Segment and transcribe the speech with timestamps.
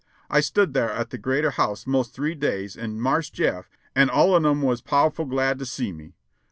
[0.31, 4.33] I stid thar at the greater house mos' three days an' Marse Jeff, 'n all
[4.33, 6.15] un 'em was pow'ful glad to see me.